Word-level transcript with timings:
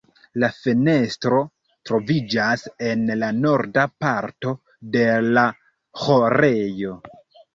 La 0.43 0.47
fenestro 0.59 1.41
troviĝas 1.89 2.63
en 2.87 3.03
la 3.23 3.29
norda 3.43 3.83
parto 4.05 4.53
de 4.95 5.03
la 5.37 5.43
ĥorejo. 6.05 6.97